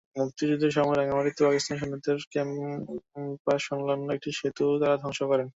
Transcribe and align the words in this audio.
মুক্তিযুদ্ধের 0.15 0.75
সময় 0.77 0.97
রাঙামাটিতে 0.97 1.41
পাকিস্তানি 1.45 1.77
সৈন্যদের 1.79 2.17
ক্যাম্পসংলগ্ন 2.33 4.07
একটি 4.15 4.29
সেতু 4.39 4.65
তাঁরা 4.81 4.95
ধ্বংস 5.01 5.19
করেন। 5.31 5.47